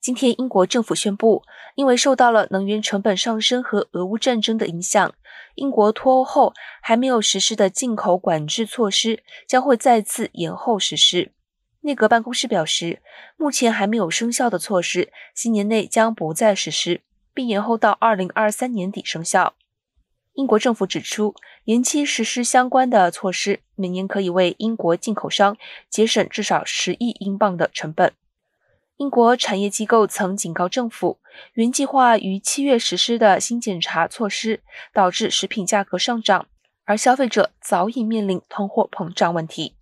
[0.00, 1.42] 今天，英国政府宣布，
[1.74, 5.12] 因为受到了能源成本上升和俄乌战争的影响，
[5.56, 11.32] 英国脱欧后还没有实施的进口管制措施将会再次延后实施。
[11.80, 13.02] 内阁办公室表示，
[13.36, 17.00] 目前还没有生效的措施，今年内将不再实施，
[17.34, 19.54] 并延后到二零二三年底生效。
[20.34, 21.34] 英国政府指出，
[21.64, 25.56] 延期实施相关的措施，每年可以为英国进口商
[25.90, 28.12] 节省至少十亿英镑的成本。
[28.98, 31.20] 英国产业机构曾警告政府，
[31.52, 34.60] 原计划于七月实施的新检查措施
[34.92, 36.46] 导致食品价格上涨，
[36.84, 39.76] 而消费者早已面临通货膨胀问题。